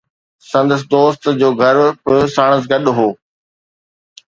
سندس 0.51 0.81
دوست 0.91 1.21
جو 1.39 1.49
گهر 1.59 1.77
به 2.03 2.15
ساڻس 2.35 2.63
گڏ 2.71 2.85
هو. 2.97 3.09